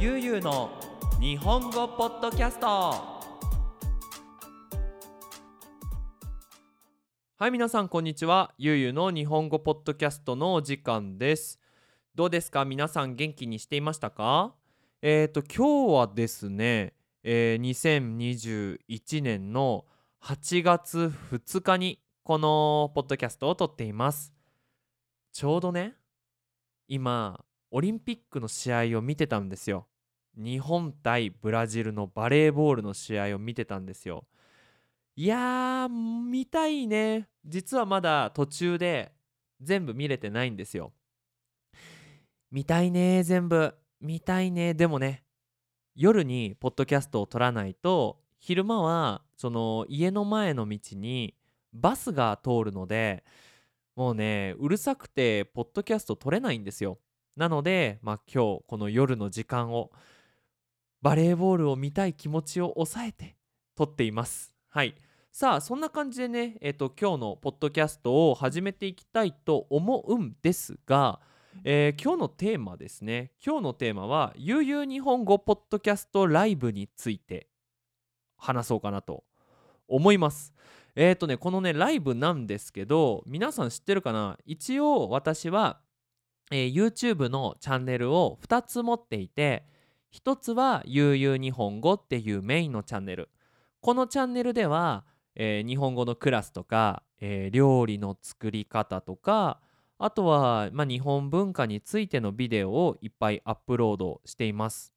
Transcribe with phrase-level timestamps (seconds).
[0.00, 0.70] ゆうゆうの
[1.20, 2.66] 日本語ポッドキャスト。
[7.36, 8.54] はい皆さんこんにちは。
[8.56, 11.60] ゆうゆうの日本語ポッドキャストのお時間です。
[12.14, 12.64] どうですか？
[12.64, 14.54] 皆さん元気にしていましたか？
[15.02, 19.84] えっ、ー、と今日はですね、えー、2021年の
[20.22, 24.32] 8月2日にこのポッドキャストを撮っています。
[25.30, 25.92] ちょうどね
[26.88, 29.88] 今オリンピックの試合を見てたんですよ。
[30.36, 34.24] 日本対ブラジルのバレーボールの試合を見てたんですよ。
[35.16, 37.28] いやー見たいね。
[37.44, 39.12] 実はまだ途中で
[39.60, 40.92] 全部見れてないんですよ。
[42.50, 43.74] 見たいね全部。
[44.00, 44.74] 見たいね。
[44.74, 45.24] でもね
[45.94, 51.34] 夜にポッドキャストを撮らないと昼間はその家の前の道に
[51.72, 53.24] バスが通るので
[53.96, 56.98] もうねうるさくてポッドキャスト撮れないんですよ。
[57.36, 59.90] なのでまあ今日この夜の時間を
[61.02, 63.36] バレーボールを見たい気持ちを抑えて
[63.76, 64.54] 撮っています。
[64.68, 64.94] はい。
[65.32, 71.20] さあそんな感じでねえっ、ー、と今日のポッドキャストを始めていきたいと思うんですが
[71.64, 73.32] えー、今日のテーマですね。
[73.44, 77.48] 今日のテーマは悠々日本語ポッドキャストライブについて
[78.36, 79.24] 話そうかなと
[79.88, 80.54] 思います。
[80.94, 84.38] えっ、ー、とねこのねライブなんですけど皆さん知ってるかな？
[84.46, 85.80] 一応私は、
[86.50, 89.66] えー、YouTube のチャンネルを2つ持っていて
[90.12, 93.28] 1つは悠々日本語っていうメインのチャンネル
[93.80, 99.60] このチャンネルでは、えー、日本語のクラスとか、えー、料理の作り方とか
[99.98, 104.94] あとは、まあ、日本文化についてのビデオをいっぱいアップロードしています。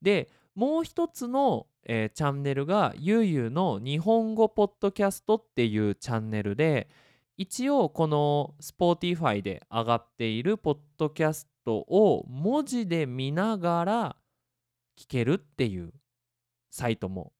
[0.00, 6.88] でもう一つの、えー、チャンネルがゆうゆうの日本語ポッドキャストっていうチャンネルで
[7.36, 14.16] 一応この Spotify で上がっているポッドキャストを文字で見ながら
[14.98, 15.92] 聞けるっていう
[16.70, 17.32] サイトも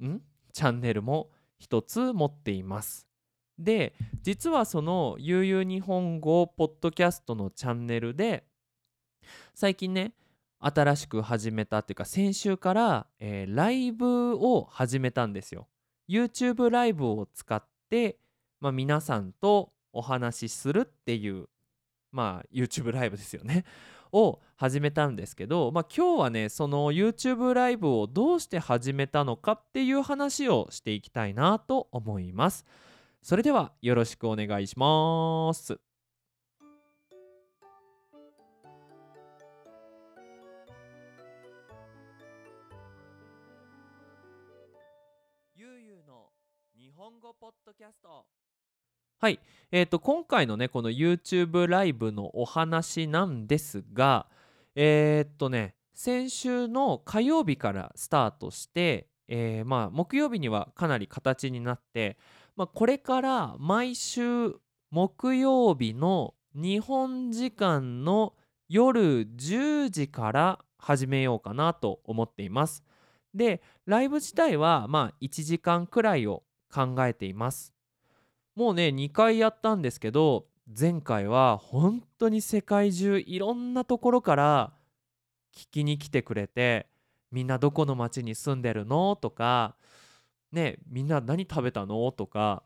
[0.00, 0.20] ん？
[0.52, 3.08] チャンネルも一つ持っています。
[3.58, 8.44] で実はその「ゆうゆう日本語」ポッドキャストのチャンネルで
[9.54, 10.14] 最近ね
[10.60, 15.68] 新しく始めたっていうか先週から、えー、ライブを始めたんですよ。
[16.08, 18.18] YouTube ライブを使って、
[18.60, 21.48] まあ、皆さんとお話しするっていう
[22.12, 23.64] まあ YouTube ライブですよね
[24.12, 32.64] を始めたんですけど、まあ、今日はねその YouTube ライブをどうして始めたのかっていう話をしていきたいなと思います。
[33.22, 35.78] それではよろしくお願いします。
[45.54, 46.30] ゆうゆうの
[46.74, 48.24] 日本語ポッドキャスト
[49.20, 49.38] はい、
[49.70, 54.26] えーと、今回のねこの YouTube ライブのお話なんですが
[54.74, 62.16] えー、っとね先週の火曜日からスタートして、えー、まあ木曜日にはかなり形になって
[62.60, 64.54] まあ、これから毎週
[64.90, 68.34] 木曜日の日本時間の
[68.68, 72.84] 夜10時から始めようかなと思っています。
[73.34, 77.72] で、ライブ自体はまあ1時間くらいを考えています。
[78.54, 80.46] もうね、2回やったんですけど、
[80.78, 84.72] 前回は本当に世界中いろんなところから
[85.54, 86.86] 聞きに来てくれて、
[87.32, 89.76] みんなどこの町に住んでるのとか、
[90.52, 92.10] ねみんな何食べたの？
[92.12, 92.64] とか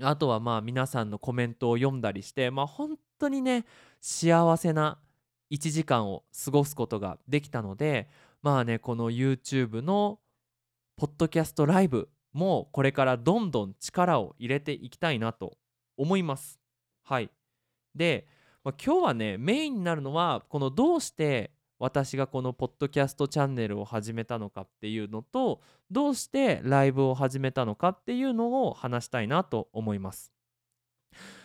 [0.00, 3.64] あとはまあ皆さんのコメントを読んだりしてまあ本当にね
[4.00, 4.98] 幸せな
[5.50, 8.08] 1時間を過ごすことができたので
[8.42, 10.20] まあねこの YouTube の
[10.96, 15.56] ポッドキャストライブもうこれからどんどん力を入れていきたいなと
[15.96, 16.60] 思います。
[17.04, 17.30] はい。
[17.94, 18.26] で、
[18.64, 30.32] まあ、今日はねメインになるのはこのどうして私がこのポッドキャストチャンネルを始めたのかっていうのとどうしてライブを始めたのかっていうのを話したいなと思います。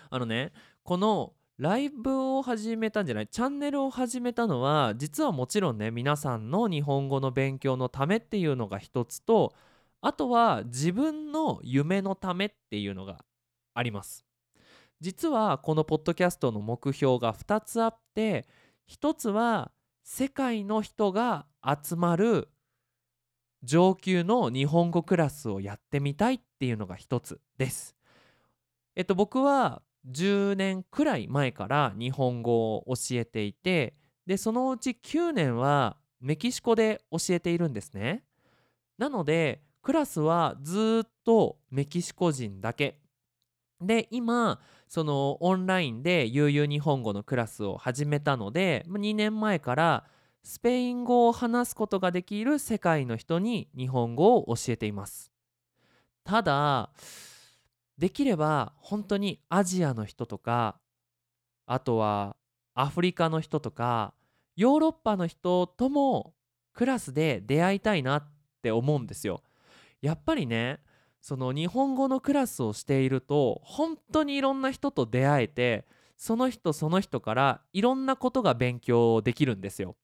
[0.09, 0.51] あのね
[0.83, 9.53] このライブを始めたんじゃないチャンネルを始めたのは実はもちろんね皆さんの日本語の勉強のためっていうのが一つと
[10.01, 13.23] あとは自分の夢のためっていうのが
[13.73, 14.25] あります。
[15.01, 18.45] 実はこのポッドキャストの目標が2つあって
[18.89, 19.71] 1つは
[20.03, 22.49] 世界の人が集まる
[23.63, 27.95] 上級の日本語クラスをやってみたいっていうのが一つです。
[28.95, 38.23] えっと僕は10年くらい前から日本語を教えていてでそのうち9年はメキシコで教えているんですね。
[38.97, 42.99] なのでクラスはずっとメキシコ人だけ
[43.81, 50.03] で今そのオンラインで悠々日本語のクラスを始めたので2年前から
[50.43, 55.31] スペイン語を話すことができる世界の人に日本語を教えています
[56.23, 56.91] ただ
[57.97, 60.77] できれば本当にアジアの人とか
[61.65, 62.35] あとは
[62.75, 64.13] アフリカの人とか
[64.55, 66.35] ヨーロッパの人とも
[66.75, 68.27] クラスで出会いたいなっ
[68.61, 69.41] て思うんですよ。
[70.01, 70.79] やっぱりね
[71.21, 75.85] その日本語のクラスをしていると本当にいろんな人と出会えて
[76.17, 79.95] その人その人からいろんなことが勉強できるんですよ。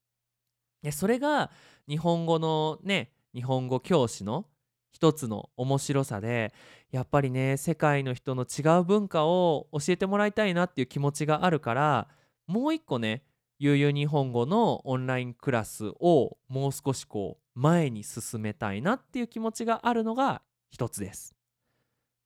[0.81, 1.51] でそれが
[1.87, 4.45] 日本語のね日本語教師の
[4.91, 6.53] 一つの面白さで
[6.91, 12.07] やっぱりね世界の人の違う文化を教えてもらいたいなっていう気持ちがあるから
[12.47, 13.23] もう一個ね
[13.57, 21.33] ゆうゆう日本語のオンラインクラスをもう少しこう前に進めたいなっていう気持ちがあるのが一つです。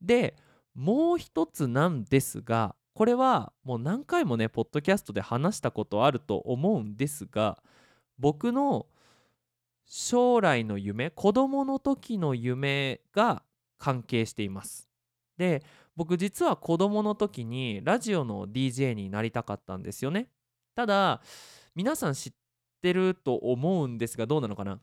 [0.01, 0.35] で
[0.75, 7.61] もう一つなんですがこれはもう何回もねポッドキャストで話したことあると思うんですが
[8.17, 8.87] 僕の
[9.85, 13.43] 将来の夢子供の時の夢が
[13.77, 14.89] 関係しています。
[15.37, 15.63] で
[15.95, 20.29] 僕実は子供の時にラジオの DJ になりたかったんですよね。
[20.75, 21.21] ただ
[21.75, 22.33] 皆さん知っ
[22.81, 24.79] てると思うんですがどうなのかな？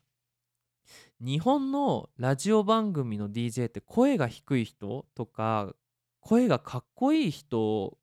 [1.19, 5.73] 日本のラジオ番組の DJ って声が低い人とか
[6.19, 7.97] 声がかっこいい人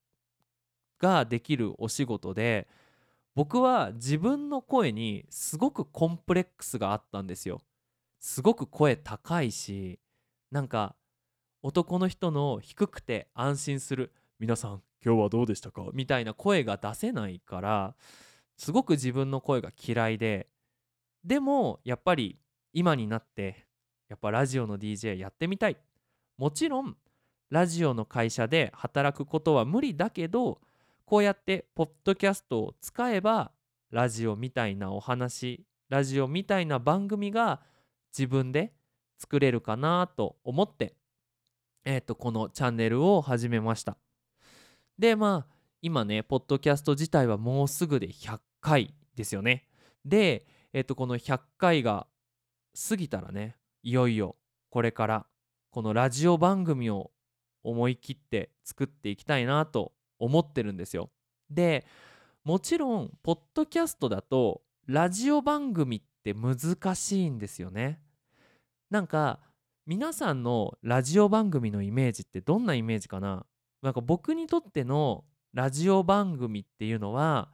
[0.99, 2.67] ができるお仕事で
[3.37, 7.61] 僕は自分の声にすごくコンプレックスがあったんですよ。
[8.21, 10.01] すごく声高いし
[10.51, 10.97] なんか
[11.63, 15.85] 男の人の低くて安心する皆さん今日はどうでしたか？
[15.93, 17.95] みたいな声が出せないから
[18.57, 20.49] すごく自分の声が嫌いで
[21.25, 22.39] でもやっぱり
[22.75, 23.67] 今になって
[24.09, 25.79] やっぱラジオの DJ やってみたい。
[26.37, 26.97] もちろん
[27.51, 30.61] ラジオの会社で働くことは無理だけど
[31.05, 33.53] こうやってポッドキャストを使えば
[33.91, 37.61] ラジオみたいなお話ラジオみたいな番組が
[38.17, 38.73] 自分で
[39.19, 40.95] 作れるかなと思って、
[41.85, 43.97] えー、とこのチャンネルを始めました。
[44.99, 49.69] でまあ今ねポッドキャスト自体はもうすぐで100回ですよね。
[50.05, 52.07] で、えー、とこの100回が
[52.89, 54.37] 過ぎたらねいよいよ
[54.71, 55.27] これから
[55.71, 57.11] このラジオ番組を
[57.63, 61.11] 思い切って作っていきたいなと思ってるんですよ。
[61.51, 61.87] で
[62.45, 68.01] もちろんポッドキャストだとラジオ番組って難しいんですよね。
[68.91, 69.41] なんか
[69.87, 73.47] 皆さんのラジオ番組のイメージってどんなイメージかな？
[73.83, 77.51] なんか僕にとってのラジオ番組っていうのは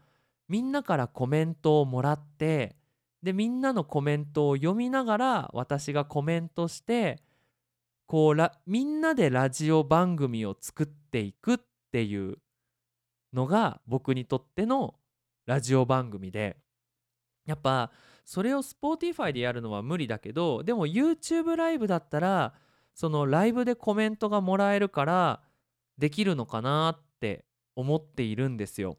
[0.49, 2.77] みんなからコメントをもらって
[3.23, 7.23] でみんなのコメントを読みながら私がコメントして
[8.07, 11.59] こうみんなでラジオ番組を作っていくっ
[11.93, 12.39] ていう
[13.33, 14.95] のが僕にとっての
[15.47, 16.57] ラジオ番組で
[17.47, 17.91] やっぱ
[18.25, 22.55] それを Spotify でやるのは無理だけどでも YouTube ライブだったら
[22.95, 25.41] そのライブでコメントがもらえるから
[25.99, 27.45] できるのかなって
[27.77, 28.99] 思っているんですよ。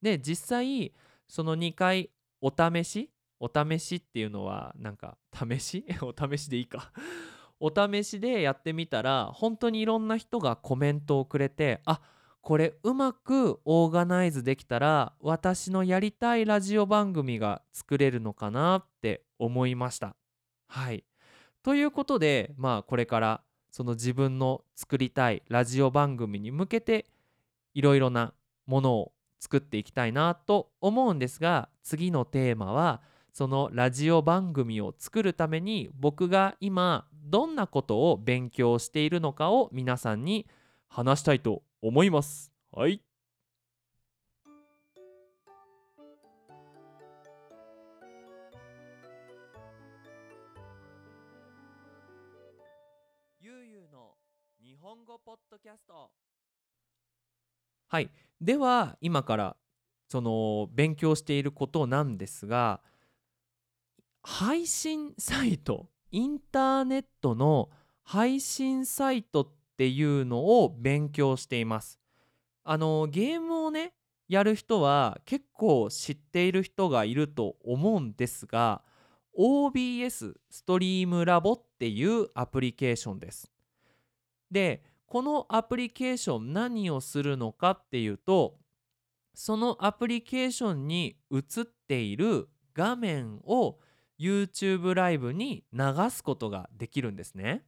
[0.00, 0.92] で実際
[1.28, 2.10] その2回
[2.40, 3.11] お試し
[3.42, 5.84] お試しっていうのはなんか試し？
[6.00, 6.92] お試しでいいか。
[7.58, 12.00] お試しでやってみたら本当にいろんな人がコメントをくれてあ
[12.40, 20.16] これうまくオーガナイズできたら私のやりたいラジオ番組が作れるのかなって思いました。
[20.68, 21.04] はい。
[21.62, 27.06] ということでまあこれからその自分の作りたいラジオ番組に向けて
[27.74, 28.34] いろいろな
[28.66, 33.02] ものを作っていきたいなと思うんですが次のテーマは
[33.32, 40.46] そのラジオ番組を作るために僕が今どんなことを勉強しているのかを皆さんに
[40.88, 42.52] 話したいと思います。
[42.70, 43.02] はい。
[54.82, 56.10] 本語ポッドキャスト
[57.86, 58.10] はい
[58.40, 59.56] では今から
[60.08, 62.80] その勉強していることなんですが
[64.22, 67.70] 配信サイトインターネットの
[68.02, 71.98] 配信サイトっていうのを勉強しています。
[72.64, 73.94] あのゲームをね
[74.28, 78.82] やる人は結構知っている人がいると思うんですが
[79.36, 83.50] OBS ストリームラボっていうアプリケーションです。
[84.50, 88.58] でこのアプリケーション何をするのかっていうと
[89.34, 93.78] そのアプリケーションに映っている画面を
[94.22, 97.64] YouTube ライブに流すことができるんですね。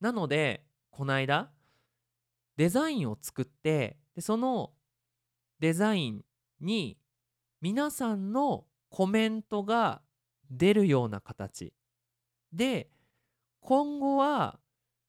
[0.00, 1.50] なのでこの間
[2.56, 4.72] デザインを作ってでその
[5.60, 6.24] デザイン
[6.60, 6.98] に
[7.60, 10.00] 皆さんのコメントが
[10.50, 11.74] 出るような形
[12.52, 12.90] で
[13.60, 14.58] 今後は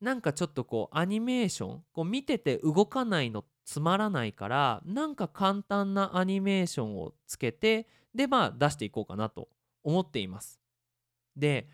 [0.01, 9.47] なんかちょっとこうアニメーションこう見てて動かないのつまらないからなんか簡単なアニメーションをつけてでまあ出していこうかなと
[9.83, 10.59] 思っています。
[11.35, 11.67] で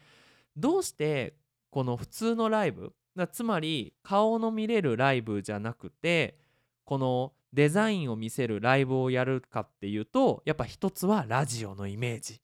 [0.56, 1.36] どうして
[1.70, 2.94] この普通のライブ
[3.32, 6.38] つまり顔の見れるライブじゃなくて
[6.86, 12.42] このデザインを見せるライブをやるかっていうとやっぱ一つはラジオのイメージ。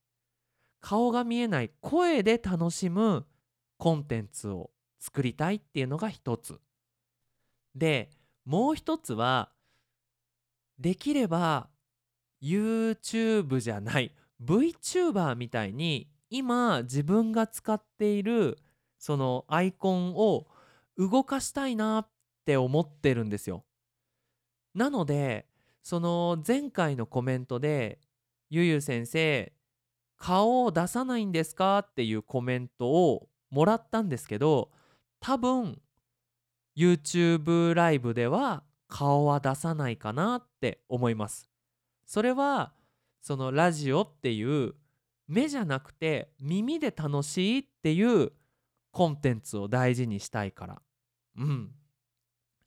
[0.81, 3.25] 顔が見えない声で楽しむ
[3.77, 4.69] コンテンツを
[5.00, 6.60] 作りたいっていうのが一つ。
[7.74, 8.12] で
[8.45, 9.51] もう一つは
[10.79, 11.69] できれば
[12.41, 14.13] YouTube じゃない
[14.44, 18.58] VTuber みたいに今自分が使っている
[18.98, 20.48] そのアイコンを
[20.98, 22.10] 動かしたいなっ
[22.46, 23.65] て思ってるんですよ。
[24.74, 25.48] なので
[25.84, 28.00] その前回のコメントで
[28.50, 29.54] 「ゆゆ先生
[30.18, 34.72] 顔を出さないんですか?」っていうコメントをもらったんですけど
[35.20, 35.82] 多分
[36.75, 41.50] YouTube ライブでは顔は出さないかなって思います。
[42.06, 42.74] それは
[43.25, 44.75] そのラジオっていう
[45.27, 48.32] 目じゃなくて耳で楽しいっていう
[48.91, 50.82] コンテンツを大事にしたいから。
[51.36, 51.72] うん。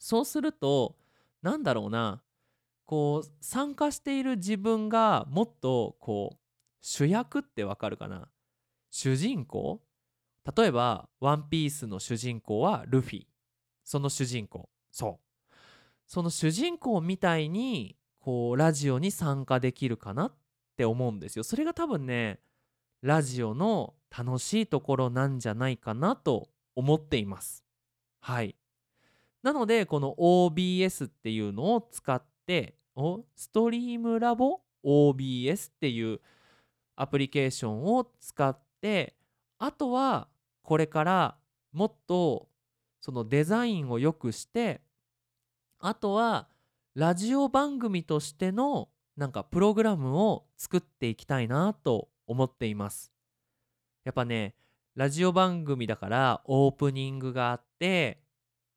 [0.00, 0.96] そうすると
[1.42, 2.24] なんだろうな。
[2.86, 6.36] こう参加している自分がもっとこう
[6.80, 8.28] 主役ってわかるかな。
[8.90, 9.80] 主人公？
[10.56, 13.26] 例えば「ワンピースの主人公はルフィ。
[13.84, 14.68] その主人公。
[14.90, 15.54] そう。
[16.04, 20.32] その主人公みたいにこうラジオに参加できるかなっ
[20.78, 21.42] って思うんですよ。
[21.42, 22.38] それが多分ね
[23.02, 27.64] ラジオの楽しいところなんじゃないかなと思っています。
[28.20, 28.54] はい。
[29.42, 36.20] なのでこの OBS っていうのを使っておストリームラボ？OBS っていう
[36.94, 39.16] アプリケーションを使って
[39.58, 40.28] あとは
[40.62, 41.36] これから
[41.72, 42.48] もっと
[43.00, 44.80] そのデザインを良くして
[45.80, 46.46] あとは
[46.94, 53.12] ラジオ番組としてのなんかプログラムを作っていきたいなと思っています。
[54.04, 54.54] やっぱね
[54.94, 58.22] ラジオ番組だからオープニングがあって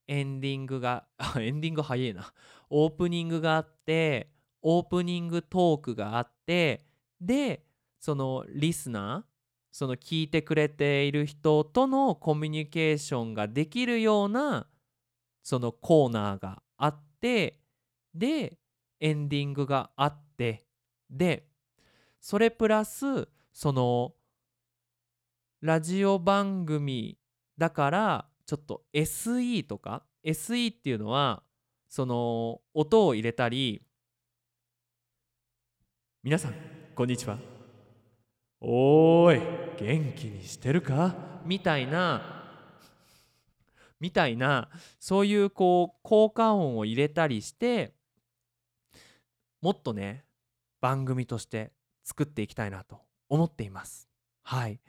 [0.07, 1.05] エンディングが
[1.39, 2.33] エンディング早いな。
[2.71, 4.31] オープニングがあって
[4.63, 6.87] オープニングトークがあって
[7.19, 7.63] で
[7.99, 9.31] そのリスナー
[9.71, 14.65] その聞いてくれている人とのコミュニケーションができるような
[15.43, 17.59] そのコーナーがあって
[18.15, 18.57] で
[18.99, 20.65] エンディングがあっって
[21.11, 21.45] で
[22.19, 24.13] それプラスその
[25.61, 27.19] ラジオ番組
[27.57, 31.43] だからちょっと SE とか SE っていうのは
[31.87, 33.83] その音を入れたり
[36.23, 36.53] 皆さん
[36.95, 37.37] こんにちは。
[38.59, 39.41] おーい
[39.79, 41.15] 元気にしてるか？
[41.45, 42.21] みたいな
[43.99, 44.69] みたいな
[44.99, 47.93] そういうこう効果音を入れたりして
[49.61, 50.25] もっとね
[50.81, 51.71] 番組として
[52.03, 54.09] 作っていきたいなと思っています。
[54.43, 54.79] はい。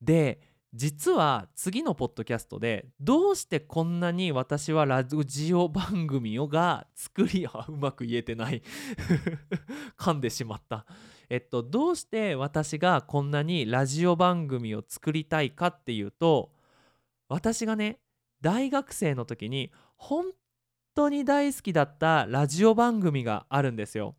[0.00, 0.40] で
[0.72, 8.62] 実は次のポッドキャストでどうしてこんなに私はラジオ番組をが作りあうまく言えてない
[9.98, 10.86] 噛んでしまった。
[11.28, 16.52] えっとどうして私がこんなにラジオ番組を作りたいかっていうと
[17.28, 18.00] 私がね
[18.40, 20.32] 大学生の時に本
[20.94, 24.16] 当に大好きだったラジオ番組があるんですよ。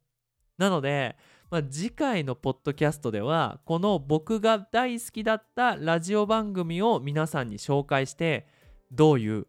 [0.62, 1.18] なので
[1.50, 8.48] まあ、次回のポッドキャストではこの僕が大好きだったラジオ番組を皆さんに紹介して
[8.90, 9.48] どういう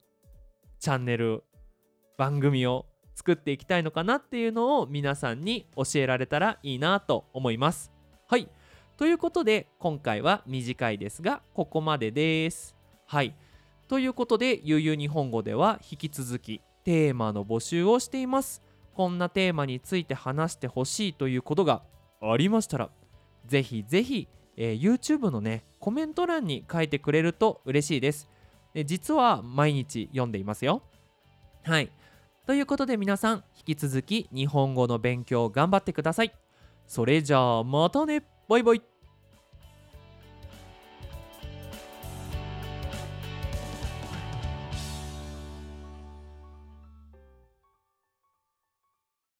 [0.81, 1.45] チャンネル
[2.19, 7.92] 番組を作っていきたいのかなっていうのを皆さんに教えられたらいいなと思います。
[8.26, 8.49] はい
[8.97, 12.75] ということで今回は短いですがここまでです。
[13.07, 13.33] はい
[13.87, 18.61] ということでゆうゆう日本語では引き続きテーマの募集をしています。
[18.95, 21.83] こんなテーマについて話してほしいということが
[22.21, 22.91] ありましたら
[23.47, 28.29] ぜひぜひ、えー、YouTube のねコメント欄に書いてくれると嬉しいです。
[28.75, 30.83] で実は毎日読んでいますよ。
[31.65, 31.91] はい。
[32.47, 36.33] ということで皆さん引き続き日本語の勉強頑張ってください。
[36.87, 38.25] それじゃあまたね。
[38.49, 38.92] バイバイ。